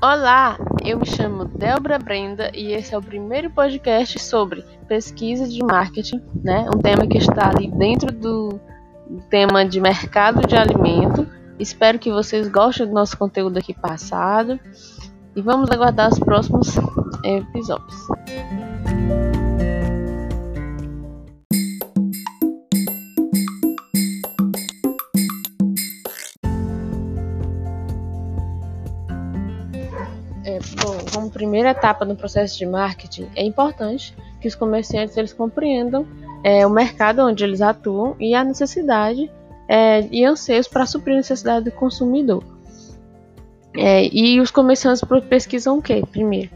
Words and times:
Olá, 0.00 0.56
eu 0.84 0.96
me 0.96 1.04
chamo 1.04 1.44
Débora 1.44 1.98
Brenda 1.98 2.52
e 2.54 2.72
esse 2.72 2.94
é 2.94 2.98
o 2.98 3.02
primeiro 3.02 3.50
podcast 3.50 4.16
sobre 4.20 4.64
pesquisa 4.86 5.48
de 5.48 5.60
marketing, 5.60 6.22
né? 6.40 6.66
Um 6.72 6.78
tema 6.78 7.04
que 7.04 7.18
está 7.18 7.48
ali 7.48 7.68
dentro 7.68 8.12
do 8.12 8.60
tema 9.28 9.66
de 9.66 9.80
mercado 9.80 10.46
de 10.46 10.54
alimento. 10.54 11.26
Espero 11.58 11.98
que 11.98 12.12
vocês 12.12 12.46
gostem 12.46 12.86
do 12.86 12.92
nosso 12.92 13.18
conteúdo 13.18 13.58
aqui 13.58 13.74
passado 13.74 14.60
e 15.34 15.42
vamos 15.42 15.68
aguardar 15.68 16.12
os 16.12 16.18
próximos 16.20 16.76
episódios. 17.24 17.96
Bom, 30.82 30.96
como 31.12 31.30
primeira 31.30 31.70
etapa 31.70 32.04
no 32.04 32.16
processo 32.16 32.58
de 32.58 32.66
marketing, 32.66 33.28
é 33.34 33.44
importante 33.44 34.14
que 34.40 34.48
os 34.48 34.54
comerciantes 34.54 35.16
eles 35.16 35.32
compreendam 35.32 36.06
é, 36.42 36.66
o 36.66 36.70
mercado 36.70 37.22
onde 37.22 37.44
eles 37.44 37.60
atuam 37.60 38.14
e 38.18 38.34
a 38.34 38.44
necessidade 38.44 39.30
é, 39.68 40.06
e 40.10 40.24
anseios 40.24 40.68
para 40.68 40.86
suprir 40.86 41.14
a 41.14 41.18
necessidade 41.18 41.66
do 41.66 41.72
consumidor. 41.72 42.42
É, 43.76 44.08
e 44.12 44.40
os 44.40 44.50
comerciantes 44.50 45.02
pesquisam 45.28 45.78
o 45.78 45.82
que? 45.82 46.04
Primeiro, 46.06 46.50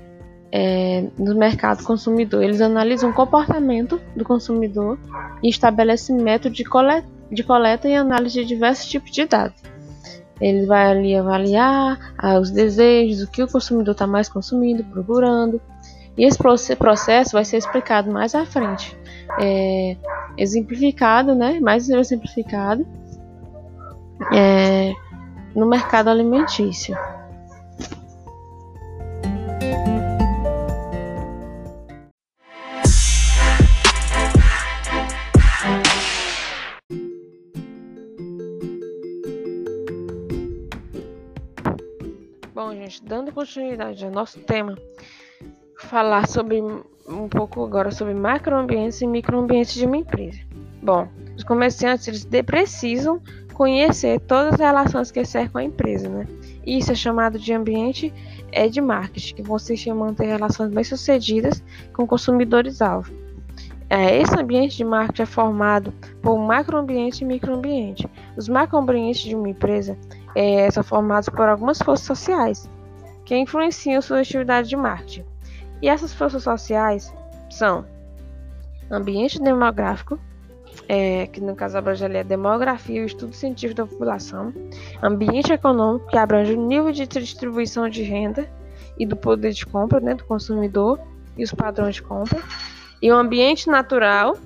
é, 0.50 1.05
no 1.19 1.34
mercado 1.34 1.83
consumidor, 1.84 2.42
eles 2.42 2.61
analisam 2.61 3.11
o 3.11 3.14
comportamento 3.14 4.00
do 4.16 4.25
consumidor 4.25 4.98
e 5.42 5.48
estabelecem 5.48 6.16
método 6.16 6.55
de 6.55 6.64
de 7.30 7.42
coleta 7.42 7.89
e 7.89 7.95
análise 7.95 8.41
de 8.41 8.45
diversos 8.45 8.87
tipos 8.87 9.11
de 9.11 9.25
dados. 9.25 9.72
Ele 10.42 10.66
vai 10.66 10.91
ali 10.91 11.16
avaliar 11.16 12.14
ah, 12.19 12.41
os 12.41 12.50
desejos, 12.50 13.22
o 13.22 13.30
que 13.30 13.42
o 13.42 13.48
consumidor 13.48 13.92
está 13.92 14.08
mais 14.08 14.28
consumindo, 14.28 14.83
procurando. 14.83 15.61
E 16.19 16.25
esse 16.25 16.36
processo 16.77 17.33
vai 17.33 17.44
ser 17.44 17.58
explicado 17.58 18.11
mais 18.11 18.34
à 18.34 18.44
frente. 18.44 18.98
É, 19.41 19.97
exemplificado, 20.36 21.33
né? 21.34 21.61
Mais 21.61 21.89
exemplificado 21.89 22.84
é, 24.33 24.92
no 25.55 25.64
mercado 25.64 26.08
alimentício. 26.08 26.97
Bom, 42.64 42.77
gente, 42.77 43.02
dando 43.02 43.32
continuidade 43.32 44.05
ao 44.05 44.10
nosso 44.12 44.38
tema, 44.38 44.78
falar 45.80 46.28
sobre 46.28 46.60
um 46.60 47.28
pouco 47.28 47.64
agora 47.64 47.91
sobre 47.91 48.14
macroambientes 48.14 49.02
e 49.02 49.06
microambientes 49.06 49.74
de 49.74 49.84
uma 49.84 49.96
empresa. 49.96 50.38
Bom, 50.80 51.08
os 51.36 51.42
comerciantes 51.42 52.06
eles 52.06 52.24
precisam 52.46 53.20
conhecer 53.52 54.20
todas 54.20 54.55
as 54.55 54.60
relações 54.60 55.10
que 55.10 55.24
cercam 55.24 55.60
a 55.60 55.64
empresa, 55.64 56.08
né? 56.08 56.24
Isso 56.64 56.92
é 56.92 56.94
chamado 56.94 57.36
de 57.36 57.52
ambiente 57.52 58.14
é 58.52 58.68
de 58.68 58.80
marketing, 58.80 59.34
que 59.34 59.42
consiste 59.42 59.90
em 59.90 59.94
manter 59.94 60.27
relações 60.27 60.70
bem-sucedidas 60.70 61.64
com 61.92 62.06
consumidores-alvo. 62.06 63.12
É, 63.90 64.18
esse 64.18 64.34
ambiente 64.38 64.77
de 64.77 64.84
marketing 64.84 65.22
é 65.22 65.27
formado 65.27 65.92
por 66.22 66.38
macroambiente 66.38 67.24
e 67.24 67.27
microambiente. 67.27 68.08
Os 68.36 68.48
macroambientes 68.48 69.20
de 69.20 69.34
uma 69.34 69.50
empresa 69.50 69.98
é, 70.34 70.70
são 70.70 70.83
formados 70.83 71.28
por 71.28 71.48
algumas 71.48 71.78
forças 71.78 72.06
sociais 72.06 72.70
que 73.25 73.36
influenciam 73.36 74.02
sua 74.02 74.20
atividade 74.20 74.69
de 74.69 74.77
marketing. 74.77 75.24
E 75.80 75.89
essas 75.89 76.12
forças 76.12 76.42
sociais 76.42 77.12
são 77.51 77.84
ambiente 78.90 79.40
demográfico, 79.40 80.18
é, 80.89 81.27
que 81.27 81.40
no 81.40 81.55
caso 81.55 81.79
abrange 81.79 82.05
ali 82.05 82.18
a 82.18 82.23
demografia 82.23 83.01
e 83.01 83.02
o 83.02 83.07
estudo 83.07 83.33
científico 83.34 83.83
da 83.83 83.86
população, 83.86 84.52
ambiente 85.02 85.52
econômico, 85.52 86.08
que 86.08 86.17
abrange 86.17 86.55
o 86.55 86.61
nível 86.61 86.92
de 86.92 87.07
distribuição 87.07 87.89
de 87.89 88.02
renda 88.02 88.48
e 88.98 89.07
do 89.07 89.17
poder 89.17 89.52
de 89.52 89.64
compra 89.64 90.01
né, 90.01 90.14
do 90.14 90.24
consumidor 90.24 91.01
e 91.36 91.45
os 91.45 91.52
padrões 91.52 91.96
de 91.96 92.02
compra, 92.02 92.40
e 93.01 93.11
o 93.11 93.17
ambiente 93.17 93.68
natural, 93.68 94.36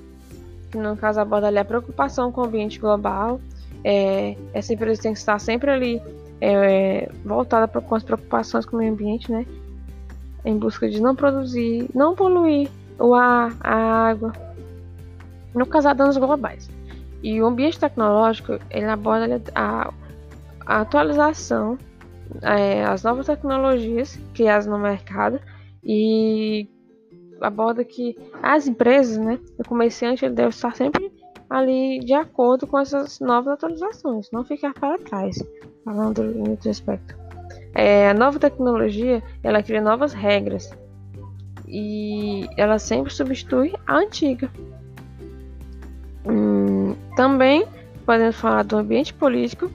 que 0.70 0.78
no 0.78 0.96
caso 0.96 1.20
aborda 1.20 1.48
ali 1.48 1.58
a 1.58 1.64
preocupação 1.64 2.30
com 2.30 2.42
o 2.42 2.44
ambiente 2.44 2.78
global, 2.78 3.40
é, 3.84 4.36
essa 4.52 4.72
empresa 4.72 5.02
tem 5.02 5.12
que 5.12 5.18
estar 5.18 5.38
sempre 5.38 5.70
ali 5.70 6.02
é, 6.40 7.10
voltada 7.24 7.68
com 7.68 7.94
as 7.94 8.02
preocupações 8.02 8.66
com 8.66 8.76
o 8.76 8.78
meio 8.78 8.92
ambiente, 8.92 9.30
né? 9.30 9.46
Em 10.44 10.56
busca 10.56 10.88
de 10.88 11.00
não 11.00 11.14
produzir, 11.14 11.88
não 11.94 12.14
poluir 12.14 12.68
o 12.98 13.14
ar, 13.14 13.56
a 13.60 13.74
água, 14.08 14.32
não 15.54 15.66
causar 15.66 15.94
danos 15.94 16.16
globais. 16.16 16.68
E 17.22 17.40
o 17.40 17.46
ambiente 17.46 17.78
tecnológico 17.78 18.58
ele 18.70 18.86
aborda 18.86 19.42
a, 19.54 19.92
a 20.64 20.80
atualização, 20.80 21.78
é, 22.42 22.84
as 22.84 23.02
novas 23.02 23.26
tecnologias 23.26 24.18
criadas 24.34 24.66
no 24.66 24.78
mercado 24.78 25.40
e 25.82 26.68
aborda 27.40 27.84
que 27.84 28.16
as 28.42 28.66
empresas, 28.66 29.18
né, 29.18 29.38
o 29.58 29.64
comerciante 29.64 30.24
ele 30.24 30.34
deve 30.34 30.50
estar 30.50 30.74
sempre 30.74 31.12
ali 31.48 32.00
de 32.00 32.12
acordo 32.12 32.66
com 32.66 32.78
essas 32.78 33.20
novas 33.20 33.54
atualizações, 33.54 34.30
não 34.30 34.44
ficar 34.44 34.74
para 34.74 34.98
trás, 34.98 35.42
falando 35.84 36.24
em 36.24 36.48
outro 36.48 36.70
aspecto. 36.70 37.16
É, 37.74 38.08
a 38.08 38.14
nova 38.14 38.38
tecnologia 38.38 39.22
ela 39.42 39.62
cria 39.62 39.80
novas 39.80 40.12
regras 40.12 40.70
e 41.68 42.46
ela 42.56 42.78
sempre 42.78 43.12
substitui 43.12 43.74
a 43.86 43.98
antiga. 43.98 44.50
Hum, 46.24 46.94
também 47.16 47.66
podemos 48.04 48.36
falar 48.36 48.62
do 48.62 48.76
ambiente 48.76 49.12
político, 49.12 49.70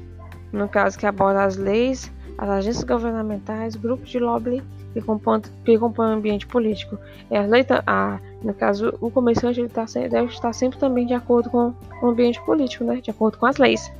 no 0.51 0.67
caso 0.67 0.97
que 0.97 1.05
aborda 1.05 1.43
as 1.43 1.55
leis, 1.57 2.11
as 2.37 2.49
agências 2.49 2.83
governamentais, 2.83 3.75
grupos 3.75 4.09
de 4.09 4.19
lobby 4.19 4.63
que 4.93 5.01
compõem, 5.01 5.41
que 5.63 5.77
compõem 5.77 6.09
o 6.09 6.13
ambiente 6.13 6.47
político. 6.47 6.97
É 7.29 7.39
a 7.39 7.45
lei, 7.45 7.65
a, 7.85 8.19
no 8.43 8.53
caso, 8.53 8.93
o 8.99 9.09
comerciante 9.09 9.59
ele 9.59 9.69
tá, 9.69 9.85
deve 9.85 10.25
estar 10.25 10.53
sempre 10.53 10.77
também 10.79 11.05
de 11.05 11.13
acordo 11.13 11.49
com 11.49 11.73
o 12.01 12.07
ambiente 12.07 12.41
político, 12.41 12.83
né? 12.83 13.01
de 13.01 13.09
acordo 13.09 13.37
com 13.37 13.45
as 13.45 13.57
leis. 13.57 13.91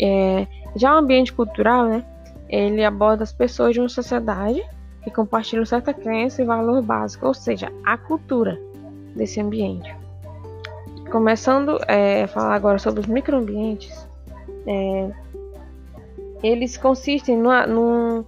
É, 0.00 0.46
já 0.74 0.94
o 0.94 0.98
ambiente 0.98 1.32
cultural, 1.32 1.86
né? 1.86 2.04
ele 2.48 2.84
aborda 2.84 3.22
as 3.22 3.32
pessoas 3.32 3.74
de 3.74 3.80
uma 3.80 3.88
sociedade 3.88 4.62
que 5.02 5.10
compartilham 5.10 5.64
certa 5.66 5.92
crença 5.92 6.42
e 6.42 6.44
valor 6.44 6.80
básico, 6.82 7.26
ou 7.26 7.34
seja, 7.34 7.70
a 7.84 7.96
cultura 7.96 8.58
desse 9.14 9.40
ambiente. 9.40 9.94
Começando 11.10 11.78
é, 11.86 12.24
a 12.24 12.28
falar 12.28 12.54
agora 12.54 12.78
sobre 12.78 13.00
os 13.00 13.06
microambientes, 13.06 14.08
é, 14.66 15.10
eles 16.42 16.76
consistem 16.76 17.36
no, 17.36 17.66
no 17.66 18.24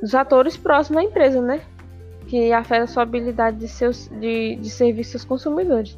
dos 0.00 0.14
atores 0.14 0.56
próximos 0.56 1.02
à 1.02 1.04
empresa, 1.04 1.40
né? 1.40 1.60
Que 2.26 2.52
afeta 2.52 2.86
sua 2.86 3.02
habilidade 3.02 3.58
de, 3.58 3.68
seus, 3.68 4.08
de, 4.08 4.56
de 4.56 4.70
servir 4.70 5.04
seus 5.04 5.24
consumidores. 5.24 5.96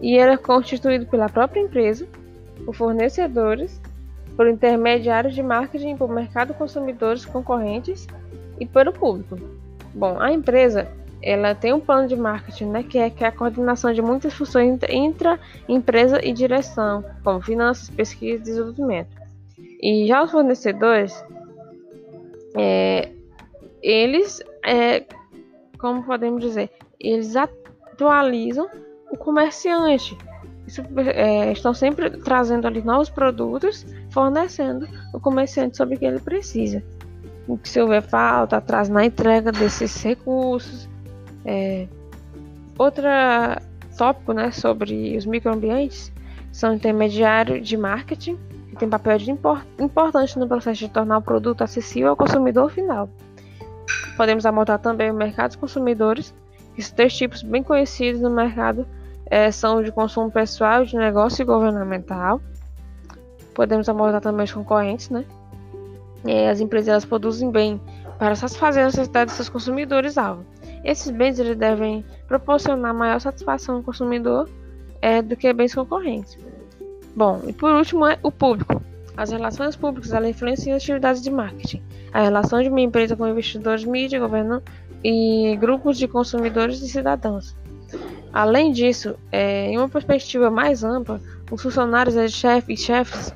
E 0.00 0.16
ele 0.16 0.32
é 0.32 0.36
constituído 0.36 1.06
pela 1.06 1.28
própria 1.28 1.60
empresa, 1.60 2.06
por 2.64 2.74
fornecedores, 2.74 3.80
por 4.36 4.48
intermediários 4.48 5.34
de 5.34 5.42
marketing, 5.42 5.96
por 5.96 6.08
mercado 6.08 6.54
consumidores 6.54 7.24
concorrentes 7.24 8.06
e 8.58 8.66
pelo 8.66 8.92
público. 8.92 9.38
Bom, 9.94 10.18
a 10.20 10.32
empresa 10.32 10.88
ela 11.22 11.54
tem 11.54 11.72
um 11.72 11.80
plano 11.80 12.08
de 12.08 12.16
marketing, 12.16 12.66
né, 12.66 12.82
que 12.82 12.98
é, 12.98 13.08
que 13.08 13.22
é 13.22 13.28
a 13.28 13.32
coordenação 13.32 13.92
de 13.92 14.02
muitas 14.02 14.34
funções 14.34 14.78
entre 14.88 15.38
empresa 15.68 16.20
e 16.24 16.32
direção, 16.32 17.04
como 17.22 17.40
finanças, 17.40 17.88
pesquisa 17.88 18.36
e 18.36 18.42
desenvolvimento. 18.42 19.10
E 19.80 20.06
já 20.08 20.22
os 20.24 20.32
fornecedores, 20.32 21.24
é, 22.56 23.10
eles, 23.82 24.42
é, 24.64 25.04
como 25.78 26.04
podemos 26.04 26.40
dizer, 26.42 26.70
eles 27.00 27.34
atualizam 27.36 28.68
o 29.10 29.16
comerciante. 29.16 30.16
Isso, 30.66 30.82
é, 30.96 31.52
estão 31.52 31.74
sempre 31.74 32.08
trazendo 32.10 32.66
ali 32.66 32.82
novos 32.82 33.10
produtos, 33.10 33.84
fornecendo 34.10 34.88
o 35.12 35.18
comerciante 35.18 35.76
sobre 35.76 35.96
o 35.96 35.98
que 35.98 36.04
ele 36.04 36.20
precisa. 36.20 36.82
O 37.48 37.58
que 37.58 37.68
se 37.68 37.80
houver 37.80 38.02
falta, 38.02 38.56
atrás 38.56 38.88
na 38.88 39.04
entrega 39.04 39.50
desses 39.50 40.00
recursos. 40.02 40.88
É, 41.44 41.88
outra 42.78 43.60
tópico 43.98 44.32
né, 44.32 44.50
sobre 44.52 45.16
os 45.16 45.26
microambientes 45.26 46.12
são 46.52 46.74
intermediários 46.74 47.66
de 47.66 47.76
marketing, 47.76 48.38
que 48.70 48.76
tem 48.76 48.88
papel 48.88 49.18
de 49.18 49.30
import, 49.30 49.66
importante 49.78 50.38
no 50.38 50.46
processo 50.46 50.80
de 50.80 50.88
tornar 50.88 51.18
o 51.18 51.22
produto 51.22 51.62
acessível 51.62 52.10
ao 52.10 52.16
consumidor 52.16 52.70
final. 52.70 53.08
Podemos 54.16 54.46
abordar 54.46 54.78
também 54.78 55.10
o 55.10 55.14
mercado 55.14 55.50
dos 55.50 55.56
consumidores. 55.56 56.34
Esses 56.76 56.92
três 56.92 57.14
tipos 57.14 57.42
bem 57.42 57.62
conhecidos 57.62 58.20
no 58.20 58.30
mercado 58.30 58.86
é, 59.26 59.50
são 59.50 59.78
o 59.78 59.84
de 59.84 59.92
consumo 59.92 60.30
pessoal, 60.30 60.84
de 60.84 60.96
negócio 60.96 61.42
e 61.42 61.44
governamental. 61.44 62.40
Podemos 63.54 63.88
abordar 63.88 64.20
também 64.20 64.44
os 64.44 64.52
concorrentes, 64.52 65.10
né? 65.10 65.24
As 66.50 66.60
empresas 66.60 66.88
elas 66.88 67.04
produzem 67.04 67.50
bem 67.50 67.80
para 68.18 68.34
satisfazer 68.36 68.84
as 68.84 68.94
necessidades 68.94 69.32
dos 69.32 69.36
seus 69.36 69.48
consumidores-alvo. 69.48 70.44
Esses 70.84 71.10
bens 71.10 71.38
eles 71.38 71.56
devem 71.56 72.04
proporcionar 72.28 72.94
maior 72.94 73.20
satisfação 73.20 73.76
ao 73.76 73.82
consumidor 73.82 74.48
é, 75.00 75.20
do 75.20 75.36
que 75.36 75.52
bens 75.52 75.74
concorrentes. 75.74 76.38
Bom, 77.14 77.42
e 77.46 77.52
por 77.52 77.72
último 77.72 78.06
é 78.06 78.18
o 78.22 78.30
público. 78.30 78.80
As 79.16 79.30
relações 79.30 79.76
públicas 79.76 80.12
influenciam 80.12 80.76
as 80.76 80.82
atividades 80.82 81.22
de 81.22 81.30
marketing. 81.30 81.82
A 82.12 82.22
relação 82.22 82.62
de 82.62 82.68
uma 82.68 82.80
empresa 82.80 83.16
com 83.16 83.26
investidores, 83.26 83.84
mídia, 83.84 84.20
governo 84.20 84.62
e 85.02 85.56
grupos 85.58 85.98
de 85.98 86.06
consumidores 86.06 86.80
e 86.82 86.88
cidadãos. 86.88 87.56
Além 88.32 88.72
disso, 88.72 89.14
é, 89.30 89.66
em 89.66 89.78
uma 89.78 89.88
perspectiva 89.88 90.50
mais 90.50 90.82
ampla, 90.82 91.20
os 91.50 91.62
funcionários, 91.62 92.16
os 92.16 92.32
chefes 92.32 92.80
e 92.80 92.82
chefes 92.82 93.34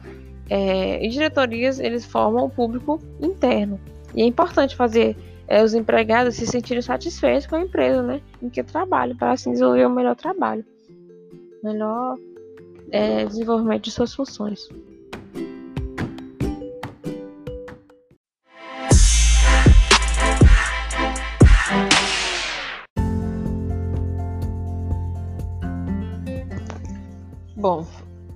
é, 0.48 1.04
e 1.04 1.08
diretorias 1.08 1.78
eles 1.78 2.04
formam 2.04 2.46
o 2.46 2.50
público 2.50 3.00
interno. 3.20 3.78
E 4.14 4.22
é 4.22 4.24
importante 4.24 4.74
fazer 4.74 5.16
é, 5.48 5.62
os 5.62 5.74
empregados 5.74 6.36
se 6.36 6.46
sentirem 6.46 6.82
satisfeitos 6.82 7.46
com 7.46 7.56
a 7.56 7.60
empresa 7.60 8.02
né, 8.02 8.20
em 8.42 8.48
que 8.48 8.62
trabalham, 8.62 9.16
para 9.16 9.32
assim 9.32 9.52
desenvolver 9.52 9.86
o 9.86 9.90
melhor 9.90 10.16
trabalho, 10.16 10.64
melhor 11.62 12.16
é, 12.90 13.24
desenvolvimento 13.26 13.84
de 13.84 13.90
suas 13.90 14.14
funções. 14.14 14.68
Bom, 27.56 27.86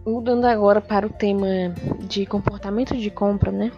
mudando 0.07 0.47
agora 0.47 0.81
para 0.81 1.07
o 1.07 1.11
tema 1.11 1.47
de 2.09 2.25
comportamento 2.25 2.97
de 2.97 3.11
compra, 3.11 3.53
né? 3.53 3.71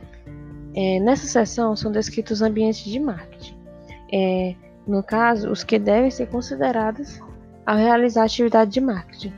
É, 0.73 1.01
nessa 1.01 1.27
seção 1.27 1.75
são 1.75 1.91
descritos 1.91 2.41
ambientes 2.41 2.85
de 2.85 3.01
marketing. 3.01 3.57
É, 4.13 4.55
no 4.87 5.03
caso, 5.03 5.51
os 5.51 5.65
que 5.65 5.81
devem 5.81 6.13
ser 6.13 6.29
considerados 6.29 7.21
ao 7.67 7.77
realizar 7.77 8.23
atividade 8.23 8.71
de 8.71 8.81
marketing. 8.81 9.33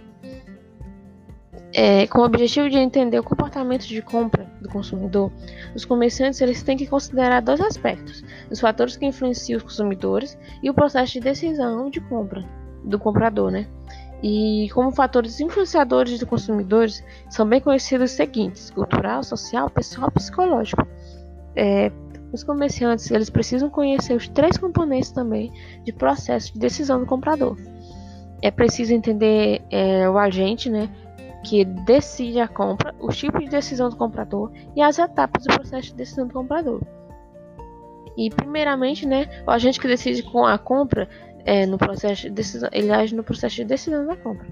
É, 1.73 2.07
com 2.07 2.21
o 2.21 2.25
objetivo 2.25 2.69
de 2.69 2.77
entender 2.77 3.19
o 3.19 3.25
comportamento 3.25 3.87
de 3.87 4.03
compra 4.03 4.47
do 4.61 4.69
consumidor, 4.69 5.33
os 5.75 5.87
comerciantes 5.87 6.41
eles 6.43 6.63
têm 6.63 6.77
que 6.77 6.87
considerar 6.87 7.41
dois 7.41 7.63
aspectos: 7.63 8.23
os 8.51 8.61
fatores 8.61 8.95
que 8.95 9.07
influenciam 9.07 9.57
os 9.57 9.63
consumidores 9.63 10.39
e 10.63 10.69
o 10.69 10.75
processo 10.75 11.15
de 11.15 11.21
decisão 11.21 11.89
de 11.89 12.03
compra 12.03 12.45
do 12.85 12.99
comprador, 12.99 13.51
né? 13.51 13.67
E 14.27 14.71
como 14.71 14.91
fatores 14.91 15.39
influenciadores 15.39 16.19
dos 16.19 16.27
consumidores 16.27 17.05
são 17.29 17.47
bem 17.47 17.61
conhecidos 17.61 18.11
os 18.11 18.17
seguintes: 18.17 18.71
cultural, 18.71 19.23
social, 19.23 19.69
pessoal, 19.69 20.11
psicológico. 20.11 20.83
É, 21.55 21.93
os 22.33 22.43
comerciantes 22.43 23.11
eles 23.11 23.29
precisam 23.29 23.69
conhecer 23.69 24.15
os 24.15 24.27
três 24.27 24.57
componentes 24.57 25.11
também 25.11 25.53
de 25.85 25.93
processo 25.93 26.55
de 26.55 26.59
decisão 26.59 27.01
do 27.01 27.07
comprador. 27.07 27.59
É 28.41 28.51
preciso 28.51 28.95
entender 28.95 29.61
é, 29.71 30.09
o 30.09 30.17
agente, 30.17 30.71
né, 30.71 30.89
que 31.45 31.63
decide 31.63 32.41
a 32.41 32.49
compra, 32.49 32.95
os 32.99 33.19
tipos 33.19 33.45
de 33.45 33.51
decisão 33.51 33.91
do 33.91 33.97
comprador 33.97 34.51
e 34.75 34.81
as 34.81 34.99
etapas 34.99 35.45
do 35.45 35.55
processo 35.55 35.89
de 35.89 35.97
decisão 35.97 36.27
do 36.27 36.33
comprador. 36.33 36.81
E 38.17 38.31
primeiramente, 38.31 39.07
né, 39.07 39.29
o 39.47 39.51
agente 39.51 39.79
que 39.79 39.87
decide 39.87 40.23
com 40.23 40.47
a 40.47 40.57
compra 40.57 41.11
é, 41.45 41.67
no 41.67 41.77
processo 41.77 42.23
de 42.23 42.31
decisão, 42.31 42.69
ele 42.73 42.91
age 42.91 43.15
no 43.15 43.23
processo 43.23 43.57
de 43.57 43.65
decisão 43.65 44.07
da 44.07 44.17
compra. 44.17 44.47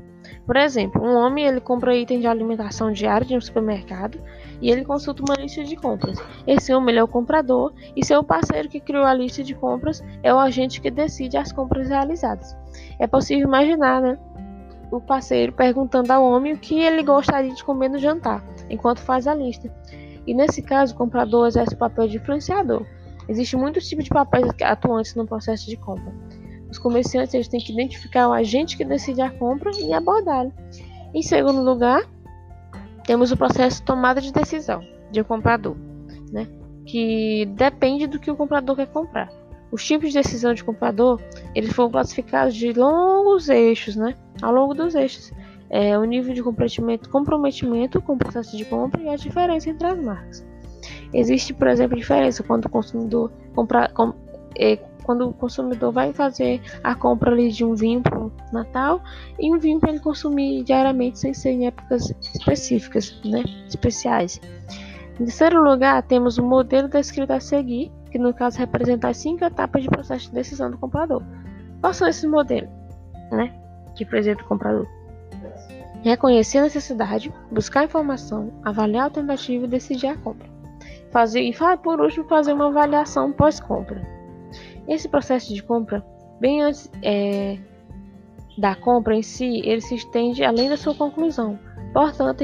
Por 0.46 0.56
exemplo, 0.56 1.02
um 1.02 1.14
homem 1.16 1.46
ele 1.46 1.60
compra 1.60 1.96
item 1.96 2.20
de 2.20 2.26
alimentação 2.26 2.92
diária 2.92 3.26
de 3.26 3.36
um 3.36 3.40
supermercado 3.40 4.18
e 4.60 4.70
ele 4.70 4.84
consulta 4.84 5.22
uma 5.22 5.34
lista 5.34 5.64
de 5.64 5.76
compras. 5.76 6.18
Esse 6.46 6.74
homem 6.74 6.96
é 6.96 7.02
o 7.02 7.08
comprador 7.08 7.72
e 7.96 8.04
seu 8.04 8.22
parceiro 8.22 8.68
que 8.68 8.80
criou 8.80 9.04
a 9.04 9.14
lista 9.14 9.42
de 9.42 9.54
compras 9.54 10.02
é 10.22 10.32
o 10.34 10.38
agente 10.38 10.80
que 10.80 10.90
decide 10.90 11.36
as 11.36 11.52
compras 11.52 11.88
realizadas. 11.88 12.56
É 12.98 13.06
possível 13.06 13.46
imaginar, 13.46 14.02
né, 14.02 14.18
o 14.90 15.00
parceiro 15.00 15.52
perguntando 15.52 16.12
ao 16.12 16.24
homem 16.24 16.52
o 16.52 16.58
que 16.58 16.78
ele 16.78 17.02
gostaria 17.02 17.54
de 17.54 17.64
comer 17.64 17.88
no 17.88 17.98
jantar, 17.98 18.44
enquanto 18.68 19.00
faz 19.00 19.26
a 19.26 19.34
lista. 19.34 19.72
E 20.26 20.34
nesse 20.34 20.62
caso, 20.62 20.94
o 20.94 20.98
comprador 20.98 21.46
exerce 21.46 21.74
o 21.74 21.78
papel 21.78 22.06
de 22.06 22.18
influenciador. 22.18 22.84
Existem 23.28 23.58
muitos 23.58 23.88
tipos 23.88 24.04
de 24.04 24.10
papéis 24.10 24.46
atuantes 24.62 25.14
no 25.14 25.26
processo 25.26 25.66
de 25.66 25.76
compra. 25.76 26.12
Os 26.72 26.78
comerciantes 26.78 27.34
eles 27.34 27.48
têm 27.48 27.60
que 27.60 27.70
identificar 27.70 28.28
o 28.28 28.32
agente 28.32 28.78
que 28.78 28.84
decide 28.84 29.20
a 29.20 29.28
compra 29.28 29.70
e 29.78 29.92
abordá-lo. 29.92 30.50
Em 31.12 31.20
segundo 31.20 31.62
lugar, 31.62 32.02
temos 33.04 33.30
o 33.30 33.36
processo 33.36 33.80
de 33.80 33.82
tomada 33.82 34.22
de 34.22 34.32
decisão 34.32 34.82
de 35.10 35.22
comprador, 35.22 35.76
né? 36.32 36.48
que 36.86 37.44
depende 37.54 38.06
do 38.06 38.19
que 38.19 38.30
o 38.30 38.36
comprador 38.36 38.74
quer 38.74 38.86
comprar. 38.86 39.30
Os 39.70 39.84
tipos 39.84 40.08
de 40.08 40.14
decisão 40.14 40.54
de 40.54 40.64
comprador 40.64 41.20
eles 41.54 41.74
foram 41.74 41.90
classificados 41.90 42.54
de 42.54 42.72
longos 42.72 43.50
eixos, 43.50 43.94
né? 43.94 44.16
ao 44.40 44.50
longo 44.50 44.72
dos 44.72 44.94
eixos. 44.94 45.30
É, 45.68 45.98
o 45.98 46.04
nível 46.04 46.32
de 46.32 46.42
comprometimento, 46.42 47.10
comprometimento 47.10 48.00
com 48.00 48.14
o 48.14 48.18
processo 48.18 48.56
de 48.56 48.64
compra 48.64 49.02
e 49.02 49.10
a 49.10 49.16
diferença 49.16 49.68
entre 49.68 49.86
as 49.86 49.98
marcas. 50.02 50.46
Existe, 51.12 51.52
por 51.52 51.68
exemplo, 51.68 51.98
diferença 51.98 52.42
quando 52.42 52.64
o 52.64 52.70
consumidor 52.70 53.30
compra, 53.54 53.90
com, 53.90 54.14
é, 54.58 54.78
quando 55.02 55.28
o 55.28 55.32
consumidor 55.32 55.93
vai 55.93 56.12
fazer 56.12 56.60
a 56.82 56.94
compra 56.94 57.31
ali 57.31 57.50
de 57.50 57.64
um 57.64 57.75
vinho 57.75 58.00
para 58.00 58.19
o 58.19 58.32
Natal 58.52 59.02
e 59.38 59.54
um 59.54 59.58
vinho 59.58 59.78
para 59.78 59.90
ele 59.90 60.00
consumir 60.00 60.62
diariamente 60.64 61.19
sem 61.19 61.34
ser 61.34 61.50
em 61.50 61.66
épocas 61.66 62.14
específicas, 62.34 63.20
né, 63.25 63.44
especiais. 63.69 64.40
Em 65.14 65.25
terceiro 65.25 65.62
lugar, 65.62 66.02
temos 66.02 66.38
o 66.38 66.43
modelo 66.43 66.88
descrito 66.88 67.32
a 67.32 67.40
seguir, 67.40 67.93
que 68.10 68.19
no 68.19 68.32
caso 68.32 68.58
representa 68.58 69.08
as 69.08 69.16
cinco 69.19 69.44
etapas 69.44 69.82
de 69.82 69.88
processo 69.88 70.28
de 70.28 70.32
decisão 70.32 70.70
do 70.70 70.78
comprador. 70.78 71.22
Quais 71.81 71.96
são 71.96 72.08
esses 72.08 72.25
modelos, 72.25 72.70
né, 73.31 73.52
que 73.94 74.04
apresenta 74.04 74.43
o 74.43 74.46
comprador? 74.46 74.87
Reconhecer 76.02 76.58
a 76.58 76.62
necessidade, 76.62 77.32
buscar 77.50 77.84
informação, 77.84 78.52
avaliar 78.64 79.02
a 79.02 79.04
alternativa 79.04 79.64
e 79.64 79.69
decidir 79.69 80.08
a 80.08 80.16
compra. 80.16 80.49
Fazer, 81.10 81.43
e 81.43 81.54
por 81.82 82.00
último, 82.00 82.26
fazer 82.26 82.52
uma 82.54 82.69
avaliação 82.69 83.31
pós-compra. 83.31 84.02
Esse 84.88 85.08
processo 85.08 85.55
de 85.55 85.62
compra, 85.62 86.05
bem 86.40 86.62
antes 86.62 86.90
é, 87.02 87.58
da 88.58 88.75
compra 88.75 89.14
em 89.14 89.23
si, 89.23 89.62
ele 89.64 89.81
se 89.81 89.94
estende 89.94 90.44
além 90.44 90.69
da 90.69 90.76
sua 90.76 90.94
conclusão. 90.94 91.58
Portanto, 91.93 92.43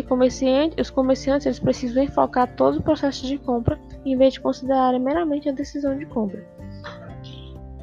os 0.78 0.90
comerciantes 0.90 1.46
eles 1.46 1.58
precisam 1.58 2.02
enfocar 2.02 2.54
todo 2.54 2.78
o 2.78 2.82
processo 2.82 3.26
de 3.26 3.38
compra 3.38 3.78
em 4.04 4.16
vez 4.16 4.34
de 4.34 4.40
considerarem 4.40 5.00
meramente 5.00 5.48
a 5.48 5.52
decisão 5.52 5.96
de 5.96 6.04
compra. 6.04 6.44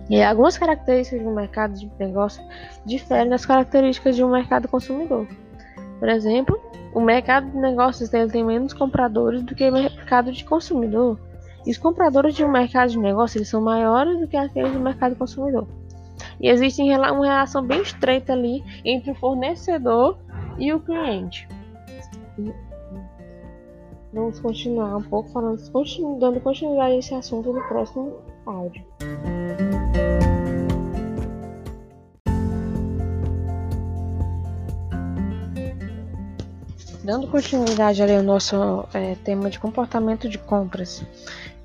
E 0.09 0.21
algumas 0.21 0.57
características 0.57 1.19
de 1.19 1.27
um 1.27 1.33
mercado 1.33 1.73
de 1.73 1.91
negócio 1.99 2.43
diferem 2.85 3.27
das 3.27 3.45
características 3.45 4.15
de 4.15 4.23
um 4.23 4.29
mercado 4.29 4.67
consumidor. 4.67 5.27
Por 5.99 6.09
exemplo, 6.09 6.61
o 6.93 7.01
mercado 7.01 7.49
de 7.49 7.57
negócios 7.57 8.09
tem 8.09 8.43
menos 8.43 8.73
compradores 8.73 9.41
do 9.41 9.55
que 9.55 9.67
o 9.67 9.73
mercado 9.73 10.31
de 10.31 10.45
consumidor. 10.45 11.19
E 11.65 11.71
os 11.71 11.77
compradores 11.77 12.35
de 12.35 12.43
um 12.43 12.51
mercado 12.51 12.91
de 12.91 12.99
negócio 12.99 13.37
eles 13.37 13.49
são 13.49 13.61
maiores 13.61 14.19
do 14.19 14.27
que 14.27 14.37
aqueles 14.37 14.71
do 14.71 14.79
mercado 14.79 15.15
consumidor. 15.15 15.67
E 16.39 16.49
existe 16.49 16.81
uma 16.81 17.25
relação 17.25 17.63
bem 17.63 17.81
estreita 17.81 18.33
ali 18.33 18.63
entre 18.83 19.11
o 19.11 19.15
fornecedor 19.15 20.17
e 20.57 20.71
o 20.73 20.79
cliente. 20.79 21.47
Vamos 24.13 24.39
continuar 24.39 24.95
um 24.95 25.03
pouco 25.03 25.29
falando, 25.29 25.59
dando 26.19 26.39
continuidade 26.39 26.93
a 26.93 26.97
esse 26.97 27.13
assunto 27.13 27.51
no 27.51 27.61
próximo 27.63 28.17
áudio. 28.45 28.85
Dando 37.03 37.27
continuidade 37.27 38.01
ali 38.01 38.15
ao 38.15 38.23
nosso 38.23 38.87
é, 38.91 39.15
tema 39.23 39.49
de 39.49 39.59
comportamento 39.59 40.27
de 40.27 40.39
compras, 40.39 41.05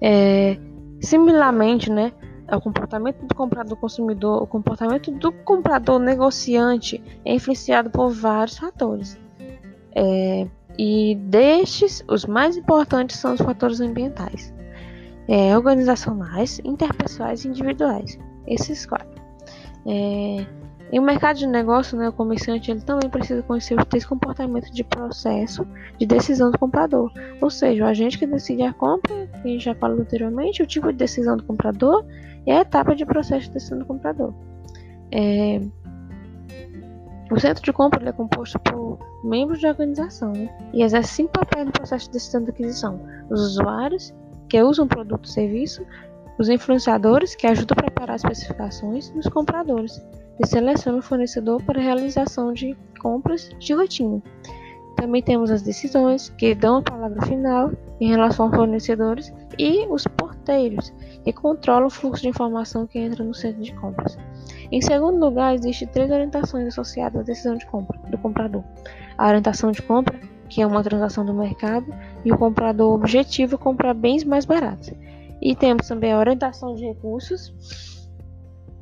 é, 0.00 0.56
similarmente, 1.00 1.90
né, 1.90 2.12
o 2.50 2.60
comportamento 2.60 3.24
do 3.26 3.34
comprador 3.34 3.76
consumidor, 3.76 4.42
o 4.42 4.46
comportamento 4.46 5.10
do 5.12 5.32
comprador 5.32 6.00
negociante 6.00 7.02
é 7.24 7.34
influenciado 7.34 7.90
por 7.90 8.10
vários 8.10 8.58
fatores. 8.58 9.18
É, 9.94 10.46
e 10.78 11.14
destes, 11.16 12.02
os 12.08 12.24
mais 12.24 12.56
importantes 12.56 13.16
são 13.16 13.34
os 13.34 13.40
fatores 13.40 13.80
ambientais, 13.80 14.52
é, 15.28 15.56
organizacionais, 15.56 16.60
interpessoais 16.64 17.44
e 17.44 17.48
individuais. 17.48 18.18
Esses 18.46 18.86
quatro. 18.86 19.20
É, 19.86 20.46
em 20.92 20.98
um 20.98 21.02
mercado 21.02 21.38
de 21.38 21.46
negócio, 21.46 21.96
né, 21.96 22.08
o 22.08 22.12
comerciante 22.12 22.70
ele 22.70 22.80
também 22.80 23.08
precisa 23.08 23.42
conhecer 23.42 23.78
os 23.78 23.84
três 23.84 24.04
comportamentos 24.04 24.70
de 24.72 24.82
processo 24.82 25.66
de 25.98 26.04
decisão 26.04 26.50
do 26.50 26.58
comprador, 26.58 27.12
ou 27.40 27.48
seja, 27.48 27.84
o 27.84 27.86
agente 27.86 28.18
que 28.18 28.26
decide 28.26 28.62
a 28.62 28.72
compra, 28.72 29.28
que 29.28 29.48
a 29.48 29.52
gente 29.52 29.64
já 29.64 29.74
falou 29.74 30.00
anteriormente, 30.00 30.62
o 30.62 30.66
tipo 30.66 30.88
de 30.88 30.98
decisão 30.98 31.36
do 31.36 31.44
comprador 31.44 32.04
e 32.44 32.50
a 32.50 32.60
etapa 32.60 32.94
de 32.96 33.06
processo 33.06 33.46
de 33.46 33.52
decisão 33.52 33.78
do 33.78 33.84
comprador. 33.84 34.34
É... 35.12 35.60
O 37.30 37.38
centro 37.38 37.62
de 37.62 37.72
compra 37.72 38.08
é 38.08 38.12
composto 38.12 38.58
por 38.58 38.98
membros 39.22 39.60
de 39.60 39.66
organização 39.68 40.32
né, 40.32 40.48
e 40.72 40.82
exerce 40.82 41.14
cinco 41.14 41.30
papéis 41.32 41.66
no 41.66 41.72
processo 41.72 42.06
de 42.06 42.12
decisão 42.12 42.42
de 42.42 42.50
aquisição: 42.50 43.00
os 43.30 43.40
usuários, 43.40 44.12
que 44.48 44.60
usam 44.60 44.86
o 44.86 44.88
produto 44.88 45.26
ou 45.26 45.32
serviço, 45.32 45.86
os 46.36 46.48
influenciadores, 46.48 47.36
que 47.36 47.46
ajudam 47.46 47.76
a 47.78 47.82
preparar 47.82 48.16
as 48.16 48.24
especificações, 48.24 49.12
e 49.14 49.18
os 49.20 49.28
compradores, 49.28 50.02
que 50.40 50.48
selecionam 50.48 51.00
o 51.00 51.02
fornecedor 51.02 51.62
para 51.62 51.78
realização 51.78 52.54
de 52.54 52.74
compras 52.98 53.50
de 53.58 53.74
rotina. 53.74 54.22
Também 54.96 55.22
temos 55.22 55.50
as 55.50 55.60
decisões, 55.60 56.30
que 56.30 56.54
dão 56.54 56.78
a 56.78 56.82
palavra 56.82 57.20
final 57.26 57.70
em 58.00 58.08
relação 58.08 58.46
aos 58.46 58.56
fornecedores, 58.56 59.32
e 59.58 59.86
os 59.88 60.06
porteiros, 60.06 60.94
que 61.24 61.32
controlam 61.32 61.88
o 61.88 61.90
fluxo 61.90 62.22
de 62.22 62.28
informação 62.28 62.86
que 62.86 62.98
entra 62.98 63.22
no 63.22 63.34
centro 63.34 63.62
de 63.62 63.74
compras. 63.74 64.16
Em 64.72 64.80
segundo 64.80 65.18
lugar, 65.22 65.54
existem 65.54 65.86
três 65.88 66.10
orientações 66.10 66.66
associadas 66.68 67.20
à 67.20 67.24
decisão 67.24 67.56
de 67.56 67.66
compra 67.66 67.98
do 68.08 68.16
comprador: 68.16 68.64
a 69.18 69.28
orientação 69.28 69.70
de 69.70 69.82
compra, 69.82 70.18
que 70.48 70.62
é 70.62 70.66
uma 70.66 70.82
transação 70.82 71.24
do 71.24 71.34
mercado, 71.34 71.86
e 72.24 72.32
o 72.32 72.38
comprador 72.38 72.94
objetivo 72.94 73.58
comprar 73.58 73.92
bens 73.92 74.24
mais 74.24 74.46
baratos. 74.46 74.90
E 75.42 75.54
temos 75.54 75.86
também 75.86 76.12
a 76.12 76.18
orientação 76.18 76.74
de 76.74 76.86
recursos, 76.86 77.54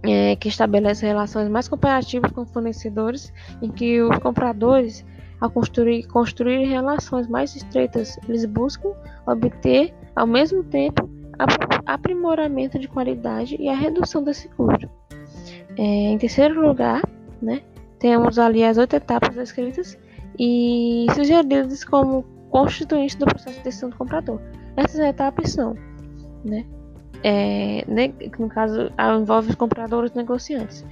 é, 0.03 0.37
que 0.37 0.49
estabelece 0.49 1.07
relações 1.07 1.49
mais 1.49 1.69
comparativas 1.69 2.31
com 2.33 2.47
fornecedores, 2.47 3.33
em 3.61 3.71
que 3.71 4.01
os 4.03 4.19
compradores, 4.19 5.05
ao 5.41 5.51
construir, 5.51 6.07
construir 6.07 6.67
relações 6.67 7.29
mais 7.29 7.55
estreitas, 7.55 8.19
eles 8.29 8.45
buscam 8.45 8.91
obter, 9.27 9.95
ao 10.15 10.27
mesmo 10.27 10.63
tempo, 10.65 11.09
aprimoramento 11.87 12.79
de 12.79 12.89
qualidade 12.89 13.57
e 13.59 13.69
a 13.69 13.75
redução 13.75 14.23
desse 14.23 14.49
custo. 14.49 14.89
É, 15.77 15.83
em 15.83 16.19
terceiro 16.19 16.61
lugar, 16.61 17.03
né, 17.41 17.63
temos 17.99 18.39
ali 18.39 18.65
as 18.65 18.79
oito 18.79 18.97
etapas 18.97 19.35
descritas 19.35 19.99
e 20.39 21.07
sugeridas 21.15 21.85
como 21.85 22.25
constituintes 22.51 23.17
do 23.17 23.27
processo 23.27 23.59
de 23.59 23.65
decisão 23.65 23.91
do 23.91 23.97
comprador. 23.97 24.41
Essas 24.77 25.01
etapas 25.01 25.53
são, 25.53 25.75
né, 26.45 26.65
é, 27.23 27.85
no 28.39 28.49
caso, 28.49 28.91
envolve 29.21 29.51
os 29.51 29.55
compradores 29.55 30.13
e 30.13 30.17
negociantes. 30.17 30.85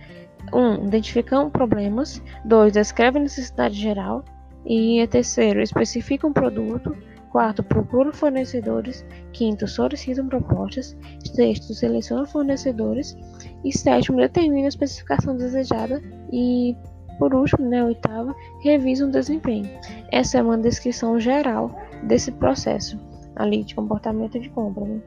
1. 0.52 0.59
Um, 0.59 0.87
identificam 0.87 1.50
problemas. 1.50 2.23
2. 2.45 2.73
Descreve 2.73 3.18
a 3.18 3.23
necessidade 3.23 3.75
geral. 3.75 4.25
E 4.64 5.06
terceiro, 5.09 5.61
especifica 5.61 6.26
um 6.26 6.33
produto. 6.33 6.97
Quarto, 7.30 7.62
procura 7.62 8.12
fornecedores. 8.12 9.04
Quinto, 9.33 9.66
solicitam 9.68 10.26
propostas. 10.26 10.97
Sexto, 11.35 11.75
seleciona 11.75 12.26
fornecedores. 12.26 13.16
E 13.64 13.76
sétimo, 13.76 14.18
determina 14.18 14.66
a 14.66 14.68
especificação 14.68 15.37
desejada. 15.37 16.02
E 16.33 16.76
por 17.18 17.35
último, 17.35 17.68
né, 17.68 17.85
oitava, 17.85 18.35
revisa 18.62 19.06
o 19.06 19.11
desempenho. 19.11 19.71
Essa 20.12 20.38
é 20.38 20.42
uma 20.42 20.59
descrição 20.59 21.18
geral 21.18 21.75
desse 22.02 22.30
processo 22.33 22.99
ali 23.37 23.62
de 23.62 23.75
comportamento 23.75 24.38
de 24.38 24.49
compra. 24.50 24.85
Né? 24.85 25.00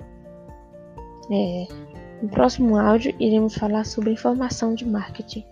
É, 1.31 1.67
no 2.21 2.29
próximo 2.29 2.77
áudio, 2.77 3.15
iremos 3.19 3.55
falar 3.55 3.85
sobre 3.85 4.11
informação 4.11 4.73
de 4.73 4.85
marketing. 4.85 5.45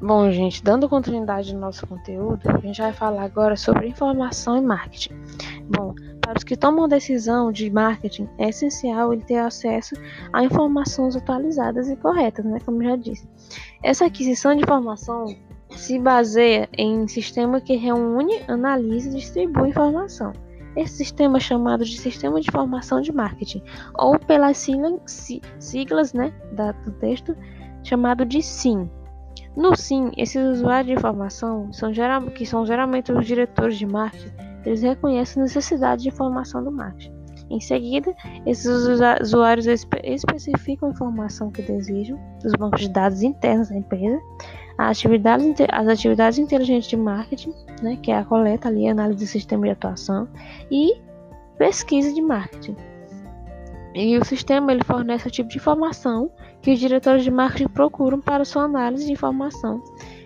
Bom, 0.00 0.30
gente, 0.30 0.62
dando 0.62 0.88
continuidade 0.88 1.54
no 1.54 1.60
nosso 1.60 1.86
conteúdo, 1.86 2.40
a 2.50 2.58
gente 2.58 2.80
vai 2.82 2.92
falar 2.92 3.22
agora 3.22 3.56
sobre 3.56 3.86
informação 3.86 4.58
e 4.58 4.60
marketing. 4.60 5.14
Para 6.22 6.38
os 6.38 6.44
que 6.44 6.56
tomam 6.56 6.88
decisão 6.88 7.52
de 7.52 7.68
marketing, 7.68 8.28
é 8.38 8.48
essencial 8.48 9.12
ele 9.12 9.22
ter 9.22 9.38
acesso 9.38 9.94
a 10.32 10.42
informações 10.42 11.16
atualizadas 11.16 11.90
e 11.90 11.96
corretas, 11.96 12.44
né, 12.44 12.58
como 12.64 12.82
já 12.82 12.96
disse. 12.96 13.28
Essa 13.82 14.06
aquisição 14.06 14.54
de 14.54 14.62
informação 14.62 15.26
se 15.76 15.98
baseia 15.98 16.68
em 16.78 17.00
um 17.00 17.08
sistema 17.08 17.60
que 17.60 17.74
reúne, 17.74 18.40
analisa 18.48 19.10
e 19.10 19.14
distribui 19.14 19.70
informação. 19.70 20.32
Esse 20.76 20.98
sistema 20.98 21.36
é 21.36 21.40
chamado 21.40 21.84
de 21.84 21.98
Sistema 21.98 22.40
de 22.40 22.48
Informação 22.48 23.00
de 23.00 23.12
Marketing, 23.12 23.62
ou 23.94 24.18
pelas 24.18 24.56
siglas 25.58 26.14
né, 26.14 26.32
do 26.84 26.92
texto, 26.92 27.36
chamado 27.82 28.24
de 28.24 28.40
SIM. 28.40 28.88
No 29.54 29.76
SIM, 29.76 30.12
esses 30.16 30.42
usuários 30.42 30.86
de 30.86 30.92
informação, 30.94 31.70
são 31.72 31.92
geral, 31.92 32.22
que 32.30 32.46
são 32.46 32.64
geralmente 32.64 33.12
os 33.12 33.26
diretores 33.26 33.76
de 33.76 33.84
marketing, 33.84 34.51
eles 34.64 34.82
reconhecem 34.82 35.40
a 35.40 35.44
necessidade 35.44 36.02
de 36.02 36.08
informação 36.08 36.62
do 36.62 36.70
marketing. 36.70 37.12
Em 37.50 37.60
seguida, 37.60 38.14
esses 38.46 38.66
usuários 39.20 39.66
especificam 39.66 40.88
a 40.88 40.92
informação 40.92 41.50
que 41.50 41.60
desejam 41.60 42.18
dos 42.42 42.52
bancos 42.52 42.80
de 42.80 42.88
dados 42.88 43.22
internos 43.22 43.68
da 43.68 43.76
empresa, 43.76 44.18
as 44.78 44.96
atividades, 44.98 45.46
as 45.70 45.86
atividades 45.86 46.38
inteligentes 46.38 46.88
de 46.88 46.96
marketing, 46.96 47.52
né, 47.82 47.98
que 48.02 48.10
é 48.10 48.16
a 48.16 48.24
coleta 48.24 48.68
ali, 48.68 48.88
análise 48.88 49.24
do 49.24 49.28
sistema 49.28 49.66
de 49.66 49.72
atuação, 49.72 50.28
e 50.70 50.94
pesquisa 51.58 52.14
de 52.14 52.22
marketing. 52.22 52.76
E 53.94 54.16
o 54.16 54.24
sistema 54.24 54.72
ele 54.72 54.82
fornece 54.84 55.28
o 55.28 55.30
tipo 55.30 55.50
de 55.50 55.58
informação 55.58 56.30
que 56.62 56.72
os 56.72 56.78
diretores 56.78 57.22
de 57.22 57.30
marketing 57.30 57.68
procuram 57.68 58.20
para 58.20 58.46
sua 58.46 58.62
análise 58.62 59.04
de 59.04 59.12
informação 59.12 59.82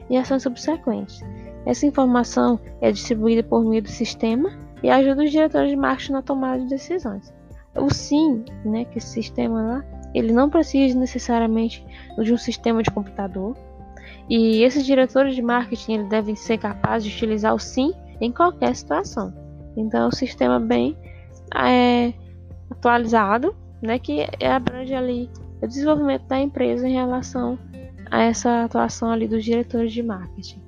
e 0.08 0.16
ações 0.16 0.44
subsequentes. 0.44 1.20
Essa 1.66 1.84
informação 1.84 2.60
é 2.80 2.92
distribuída 2.92 3.42
por 3.42 3.64
meio 3.64 3.82
do 3.82 3.88
sistema 3.88 4.48
e 4.82 4.88
ajuda 4.88 5.24
os 5.24 5.30
diretores 5.32 5.70
de 5.70 5.76
marketing 5.76 6.12
na 6.12 6.22
tomada 6.22 6.62
de 6.62 6.68
decisões. 6.68 7.34
O 7.74 7.92
SIM, 7.92 8.44
né, 8.64 8.84
que 8.84 8.98
esse 8.98 9.08
sistema 9.08 9.60
lá, 9.60 9.84
ele 10.14 10.32
não 10.32 10.48
precisa 10.48 10.98
necessariamente 10.98 11.84
de 12.22 12.32
um 12.32 12.38
sistema 12.38 12.82
de 12.82 12.90
computador. 12.90 13.56
E 14.30 14.62
esses 14.62 14.86
diretores 14.86 15.34
de 15.34 15.42
marketing 15.42 15.92
eles 15.94 16.08
devem 16.08 16.36
ser 16.36 16.58
capazes 16.58 17.08
de 17.08 17.16
utilizar 17.16 17.54
o 17.54 17.58
SIM 17.58 17.92
em 18.20 18.32
qualquer 18.32 18.74
situação. 18.74 19.34
Então, 19.76 20.04
é 20.04 20.08
um 20.08 20.12
sistema 20.12 20.58
bem 20.58 20.96
é, 21.54 22.14
atualizado, 22.70 23.54
né, 23.82 23.98
que 23.98 24.26
abrange 24.42 24.94
ali 24.94 25.28
o 25.60 25.66
desenvolvimento 25.66 26.26
da 26.26 26.40
empresa 26.40 26.88
em 26.88 26.94
relação 26.94 27.58
a 28.10 28.22
essa 28.22 28.64
atuação 28.64 29.10
ali 29.10 29.26
dos 29.26 29.44
diretores 29.44 29.92
de 29.92 30.02
marketing. 30.02 30.65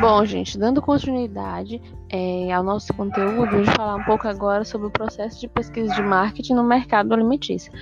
Bom, 0.00 0.24
gente, 0.24 0.56
dando 0.56 0.80
continuidade 0.80 1.82
é, 2.08 2.52
ao 2.52 2.62
nosso 2.62 2.94
conteúdo, 2.94 3.50
vou 3.50 3.64
falar 3.66 3.96
um 3.96 4.04
pouco 4.04 4.28
agora 4.28 4.64
sobre 4.64 4.86
o 4.86 4.90
processo 4.90 5.40
de 5.40 5.48
pesquisa 5.48 5.92
de 5.92 6.02
marketing 6.02 6.54
no 6.54 6.64
mercado 6.64 7.12
alimentício. 7.12 7.72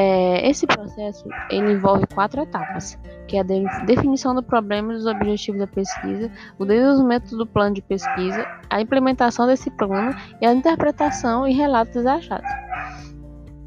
É, 0.00 0.48
esse 0.48 0.64
processo 0.64 1.28
ele 1.50 1.72
envolve 1.72 2.06
quatro 2.14 2.40
etapas, 2.40 2.96
que 3.26 3.36
é 3.36 3.40
a 3.40 3.42
definição 3.84 4.32
do 4.32 4.44
problema 4.44 4.92
e 4.92 4.96
dos 4.96 5.06
objetivos 5.06 5.58
da 5.60 5.66
pesquisa, 5.66 6.30
o 6.56 6.64
desenvolvimento 6.64 7.36
do 7.36 7.44
plano 7.44 7.74
de 7.74 7.82
pesquisa, 7.82 8.46
a 8.70 8.80
implementação 8.80 9.48
desse 9.48 9.72
plano 9.72 10.14
e 10.40 10.46
a 10.46 10.54
interpretação 10.54 11.48
e 11.48 11.52
relatos 11.52 11.94
dos 11.94 12.06
achados. 12.06 12.48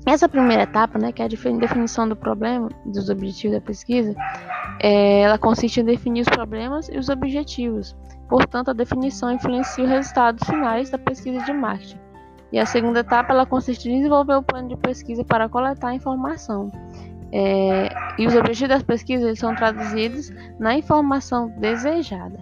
Essa 0.06 0.30
primeira 0.30 0.64
etapa, 0.64 0.98
né, 0.98 1.12
que 1.12 1.22
é 1.22 1.26
a 1.26 1.28
definição 1.28 2.08
do 2.08 2.16
problema, 2.16 2.70
dos 2.86 3.10
objetivos 3.10 3.58
da 3.58 3.62
pesquisa, 3.62 4.16
é, 4.80 5.24
ela 5.24 5.38
consiste 5.38 5.82
em 5.82 5.86
definir 5.86 6.22
os 6.22 6.30
problemas 6.30 6.88
e 6.88 6.98
os 6.98 7.10
objetivos. 7.10 7.94
Portanto, 8.30 8.70
a 8.70 8.74
definição 8.74 9.32
influencia 9.34 9.84
os 9.84 9.90
resultados 9.90 10.48
finais 10.48 10.90
da 10.90 10.98
pesquisa 10.98 11.44
de 11.44 11.52
marketing. 11.52 12.01
E 12.52 12.60
a 12.60 12.66
segunda 12.66 13.00
etapa 13.00 13.34
ela 13.34 13.46
consiste 13.46 13.90
em 13.90 13.98
desenvolver 13.98 14.36
o 14.36 14.44
plano 14.44 14.70
de 14.70 14.78
pesquisa 14.78 15.24
para 15.24 15.48
coletar 15.48 15.94
informação. 15.94 16.70
É, 17.32 17.90
e 18.18 18.28
os 18.28 18.36
objetivos 18.36 18.70
das 18.70 18.84
pesquisas 18.84 19.40
são 19.40 19.56
traduzidos 19.56 20.32
na 20.60 20.76
informação 20.76 21.48
desejada. 21.58 22.38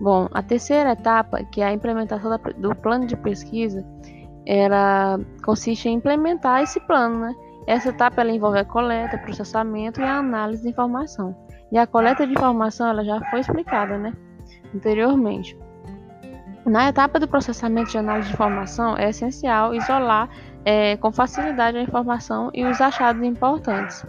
Bom, 0.00 0.28
a 0.32 0.42
terceira 0.42 0.92
etapa, 0.92 1.44
que 1.44 1.60
é 1.60 1.66
a 1.66 1.72
implementação 1.72 2.30
da, 2.30 2.36
do 2.36 2.74
plano 2.76 3.06
de 3.06 3.16
pesquisa, 3.16 3.84
ela 4.46 5.18
consiste 5.44 5.88
em 5.88 5.94
implementar 5.94 6.62
esse 6.62 6.80
plano. 6.80 7.20
Né? 7.20 7.34
Essa 7.66 7.90
etapa 7.90 8.20
ela 8.20 8.30
envolve 8.30 8.58
a 8.58 8.64
coleta, 8.64 9.18
processamento 9.18 10.00
e 10.00 10.04
a 10.04 10.18
análise 10.18 10.62
de 10.62 10.70
informação. 10.70 11.34
E 11.72 11.78
a 11.78 11.86
coleta 11.86 12.26
de 12.26 12.32
informação 12.32 12.88
ela 12.88 13.04
já 13.04 13.20
foi 13.30 13.40
explicada 13.40 13.98
né, 13.98 14.12
anteriormente. 14.74 15.58
Na 16.66 16.88
etapa 16.88 17.20
do 17.20 17.28
processamento 17.28 17.92
de 17.92 17.98
análise 17.98 18.26
de 18.26 18.34
informação, 18.34 18.98
é 18.98 19.10
essencial 19.10 19.72
isolar 19.72 20.28
é, 20.64 20.96
com 20.96 21.12
facilidade 21.12 21.78
a 21.78 21.82
informação 21.82 22.50
e 22.52 22.64
os 22.64 22.80
achados 22.80 23.22
importantes. 23.22 24.04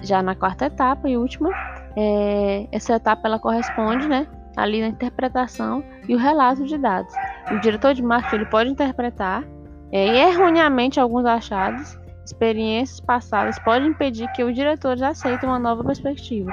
Já 0.00 0.22
na 0.22 0.34
quarta 0.34 0.66
etapa 0.66 1.06
e 1.06 1.18
última, 1.18 1.50
é, 1.94 2.66
essa 2.72 2.94
etapa 2.94 3.28
ela 3.28 3.38
corresponde 3.38 4.08
né, 4.08 4.26
ali 4.56 4.80
na 4.80 4.88
interpretação 4.88 5.84
e 6.08 6.14
o 6.14 6.18
relato 6.18 6.64
de 6.64 6.78
dados. 6.78 7.12
O 7.50 7.58
diretor 7.60 7.92
de 7.92 8.02
marketing 8.02 8.36
ele 8.36 8.46
pode 8.46 8.70
interpretar 8.70 9.44
é, 9.92 10.28
erroneamente 10.28 10.98
alguns 10.98 11.26
achados, 11.26 11.98
experiências 12.28 13.00
passadas 13.00 13.58
podem 13.58 13.88
impedir 13.88 14.30
que 14.32 14.44
os 14.44 14.54
diretores 14.54 15.02
aceitem 15.02 15.48
uma 15.48 15.58
nova 15.58 15.82
perspectiva. 15.82 16.50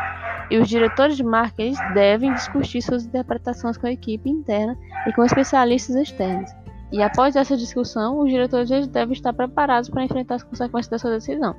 E 0.50 0.58
os 0.58 0.67
diretores 0.67 1.17
de 1.17 1.24
marketing 1.24 1.75
devem 1.94 2.34
discutir 2.34 2.82
suas 2.82 3.05
interpretações 3.05 3.77
com 3.77 3.88
a 3.88 3.91
equipe 3.91 4.29
interna 4.29 4.77
e 5.08 5.13
com 5.13 5.24
especialistas 5.24 5.96
externos. 5.96 6.51
E 6.91 7.01
após 7.01 7.36
essa 7.36 7.58
discussão, 7.58 8.20
os 8.20 8.29
diretores 8.29 8.70
devem 8.88 9.13
estar 9.13 9.34
preparados 9.34 9.89
para 9.89 10.03
enfrentar 10.03 10.36
as 10.36 10.44
consequências 10.44 10.89
da 10.89 11.00
sua 11.00 11.12
decisão. 11.12 11.55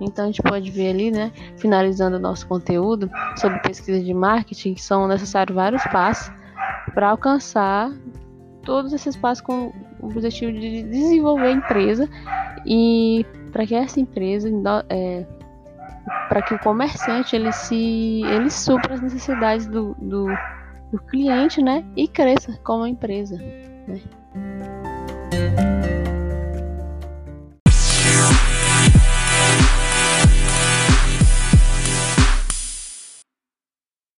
Então 0.00 0.24
a 0.24 0.28
gente 0.28 0.42
pode 0.42 0.70
ver 0.70 0.90
ali, 0.90 1.10
né, 1.10 1.32
finalizando 1.56 2.16
o 2.16 2.20
nosso 2.20 2.46
conteúdo 2.46 3.10
sobre 3.36 3.58
pesquisa 3.58 4.00
de 4.00 4.14
marketing, 4.14 4.74
que 4.74 4.82
são 4.82 5.08
necessários 5.08 5.54
vários 5.54 5.82
passos 5.84 6.32
para 6.94 7.10
alcançar 7.10 7.90
todos 8.62 8.92
esses 8.92 9.16
passos 9.16 9.42
com 9.42 9.72
o 10.00 10.06
objetivo 10.06 10.52
de 10.52 10.82
desenvolver 10.84 11.46
a 11.46 11.52
empresa 11.52 12.08
e 12.66 13.24
para 13.52 13.66
que 13.66 13.74
essa 13.74 14.00
empresa 14.00 14.48
é, 14.88 15.26
para 16.28 16.42
que 16.42 16.54
o 16.54 16.58
comerciante 16.58 17.34
ele 17.34 17.52
se 17.52 18.22
ele 18.24 18.50
supra 18.50 18.94
as 18.94 19.00
necessidades 19.00 19.66
do, 19.66 19.94
do, 19.98 20.26
do 20.92 20.98
cliente, 21.08 21.62
né, 21.62 21.84
e 21.96 22.06
cresça 22.08 22.58
como 22.62 22.86
empresa, 22.86 23.36
né? 23.36 24.00